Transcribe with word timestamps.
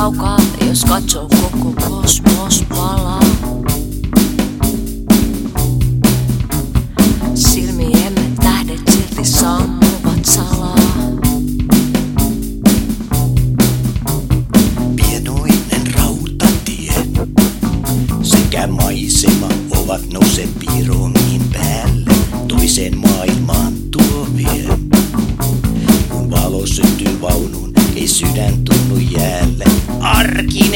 Kaukaa, 0.00 0.38
jos 0.66 0.84
katsoo 0.84 1.28
koko 1.28 1.72
kosmos 1.88 2.64
palaa. 2.68 3.20
Silmiemme 7.34 8.20
tähdet 8.36 8.80
silti 8.90 9.24
sammuvat 9.24 10.24
salaa. 10.24 10.76
Pienoinen 14.96 15.94
rautatie 15.94 16.94
sekä 18.22 18.66
maisema 18.66 19.48
ovat 19.76 20.12
nousseet 20.12 20.50
piiromiin 20.58 21.42
päälle. 21.52 22.14
Toiseen 22.48 22.98
maailmaan 22.98 23.72
tuo. 23.90 24.26
Kun 26.08 26.30
valo 26.30 26.66
syttyy 26.66 27.20
vaunuun, 27.20 27.72
ei 27.96 28.08
sydän 28.08 28.64
tunnu 28.64 28.98
jäälle. 28.98 29.39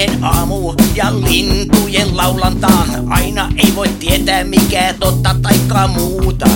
Arkinen 0.04 0.24
aamu 0.24 0.74
ja 0.94 1.20
lintujen 1.20 2.16
laulantaa. 2.16 2.84
Aina 3.10 3.52
ei 3.56 3.72
voi 3.76 3.88
tietää 3.88 4.44
mikä 4.44 4.94
totta 5.00 5.36
taikka 5.42 5.86
muuta. 5.86 6.46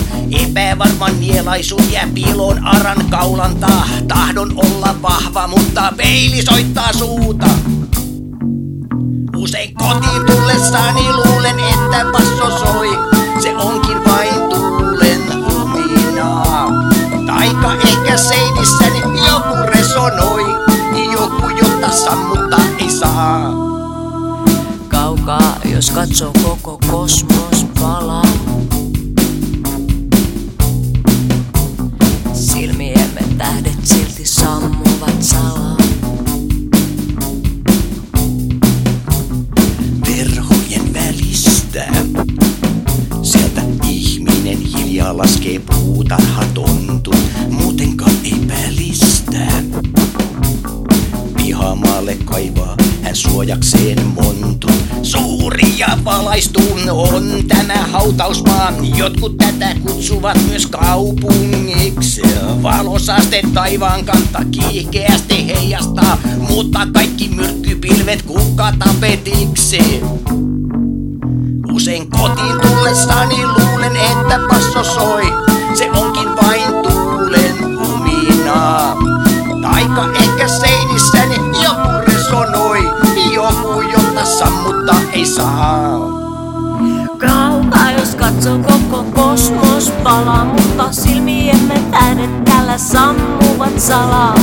Epävarman 0.42 1.20
nielaisuus 1.20 1.92
jää 1.92 2.08
piiloon 2.14 2.66
aran 2.66 3.04
kaulantaa. 3.10 3.86
Tahdon 4.08 4.52
olla 4.56 4.94
vahva, 5.02 5.46
mutta 5.46 5.92
peili 5.96 6.42
soittaa 6.42 6.92
suuta. 6.92 7.46
Usein 9.36 9.74
kotiin 9.74 10.26
tullessani 10.26 11.12
luulen, 11.12 11.56
että 11.58 12.06
passo 12.12 12.58
soi. 12.58 12.88
Se 13.42 13.56
onkin 13.56 14.04
vain 14.04 14.34
tuulen 14.50 15.22
huminaa. 15.44 16.68
Taika 17.26 17.72
ehkä 17.88 18.16
seinissäni 18.16 19.00
joku 19.28 19.56
resonoi. 19.66 20.77
Jos 25.72 25.90
katsoo 25.90 26.32
koko 26.42 26.78
kosmos 26.90 27.66
palaa. 27.80 28.24
Silmiemme 32.32 33.20
tähdet 33.38 33.86
silti 33.86 34.26
sammuvat 34.26 35.22
salaa. 35.22 35.76
Verhojen 40.08 40.94
välistä. 40.94 41.86
Sieltä 43.22 43.62
ihminen 43.88 44.58
hiljaa 44.58 45.16
laskee 45.16 45.58
puutarha 45.58 46.44
tontu, 46.54 47.14
muutenkaan 47.50 48.16
ei 48.24 48.48
välistä. 48.48 49.48
Pihamaalle 51.36 52.16
kaivaa 52.24 52.76
suojakseen 53.18 54.06
montu. 54.06 54.68
Suuri 55.02 55.78
ja 55.78 55.98
valaistun 56.04 56.90
on 56.90 57.44
tämä 57.48 57.74
hautausmaa. 57.74 58.72
Jotkut 58.96 59.36
tätä 59.36 59.74
kutsuvat 59.82 60.38
myös 60.48 60.66
kaupungiksi. 60.66 62.22
Valosaste 62.62 63.42
taivaan 63.54 64.04
kanta 64.04 64.44
kiihkeästi 64.50 65.46
heijastaa, 65.46 66.18
mutta 66.48 66.86
kaikki 66.92 67.28
myrkkypilvet 67.28 68.22
kukka 68.22 68.72
tapetiksi. 68.78 70.02
Usein 71.72 72.10
kotiin 72.10 72.60
tullessani 72.62 73.36
luulen, 73.46 73.96
että 73.96 74.40
passo 74.48 74.67
koko 88.90 89.04
kosmos 89.14 89.90
palaa, 90.02 90.44
mutta 90.44 90.92
silmiemme 90.92 91.74
tähdet 91.90 92.44
täällä 92.44 92.78
sammuvat 92.78 93.80
salaa. 93.80 94.34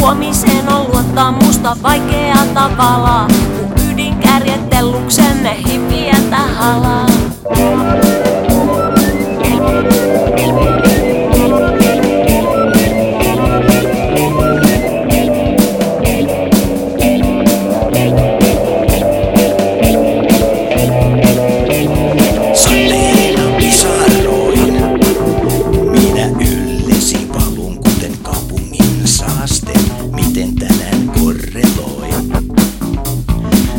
Huomiseen 0.00 0.72
on 0.72 0.88
luottaa 0.88 1.32
musta 1.32 1.76
vaikeaa 1.82 2.46
tavalla, 2.54 3.26
kun 3.58 3.92
ydinkärjettelluksemme 3.92 5.56
hipiätä 5.68 6.36
halaa. 6.36 7.06
Miten 30.34 30.54
tänään 30.54 31.08
korreloin? 31.08 32.32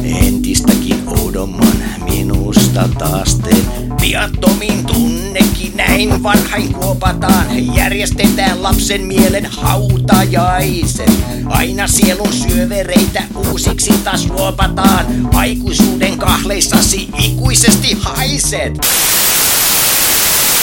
Entistäkin 0.04 1.04
oudomman 1.08 1.78
minusta 2.10 2.90
taas 2.98 3.36
teen. 3.36 3.66
Viattomin 4.02 4.86
tunnekin 4.86 5.78
näin 5.78 6.24
varhain 6.24 6.74
kuopataan. 6.74 7.76
Järjestetään 7.76 8.64
lapsen 8.64 9.02
mielen 9.02 9.46
hautajaisen. 9.46 11.10
Aina 11.46 11.88
sielun 11.88 12.34
syövereitä 12.34 13.24
uusiksi 13.36 13.94
taas 14.04 14.30
luopataan. 14.30 15.06
Aikuisuuden 15.34 16.18
kahleissasi 16.18 17.10
ikuisesti 17.20 17.98
haiset. 18.02 18.74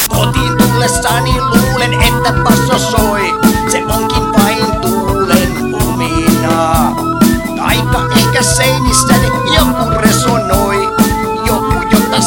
Kotiin 0.08 0.52
tullessani 0.58 1.32
luulen, 1.32 1.92
että 1.92 2.32
passo 2.44 2.78
soi. 2.78 3.51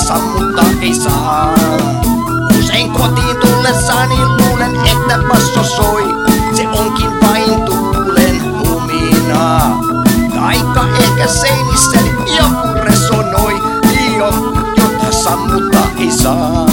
Jota 0.06 0.14
sammuttaa 0.14 0.66
ei 0.82 0.96
saa. 0.96 1.54
Usein 2.60 2.92
kotiin 2.92 3.38
tullessani 3.38 4.16
luulen, 4.18 4.76
että 4.76 5.20
passo 5.30 5.64
soi. 5.64 6.04
Se 6.54 6.68
onkin 6.68 7.22
vain 7.22 7.62
tuulen 7.62 8.44
huminaa. 8.60 9.80
Taika 10.36 10.86
ehkä 11.00 11.28
seinissäni 11.28 12.12
joku 12.38 12.68
resonoi. 12.82 13.54
Joku, 14.18 14.60
jota 14.78 15.12
sammuttaa 15.12 15.88
ei 15.98 16.12
saa. 16.12 16.65